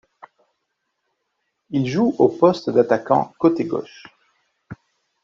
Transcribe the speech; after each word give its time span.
Il 1.69 1.85
joue 1.87 2.15
au 2.17 2.27
poste 2.27 2.71
d'attaquant, 2.71 3.35
côté 3.37 3.65
gauche. 3.65 4.07